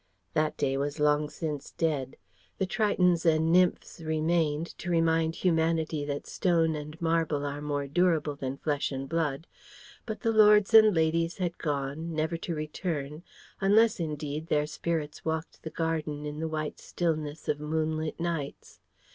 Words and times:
That 0.33 0.57
day 0.57 0.77
was 0.77 0.99
long 0.99 1.29
since 1.29 1.73
dead. 1.73 2.17
The 2.57 2.65
tritons 2.65 3.23
and 3.23 3.51
nymphs 3.51 4.01
remained, 4.01 4.75
to 4.79 4.89
remind 4.89 5.35
humanity 5.35 6.03
that 6.05 6.25
stone 6.25 6.73
and 6.75 6.99
marble 6.99 7.45
are 7.45 7.61
more 7.61 7.85
durable 7.85 8.35
than 8.35 8.57
flesh 8.57 8.91
and 8.91 9.07
blood, 9.07 9.45
but 10.07 10.21
the 10.21 10.31
lords 10.31 10.73
and 10.73 10.95
ladies 10.95 11.37
had 11.37 11.59
gone, 11.59 12.15
never 12.15 12.35
to 12.37 12.55
return, 12.55 13.21
unless, 13.59 13.99
indeed, 13.99 14.47
their 14.47 14.65
spirits 14.65 15.23
walked 15.23 15.61
the 15.61 15.69
garden 15.69 16.25
in 16.25 16.39
the 16.39 16.47
white 16.49 16.79
stillness 16.79 17.47
of 17.47 17.59
moonlit 17.59 18.19
nights. 18.19 18.79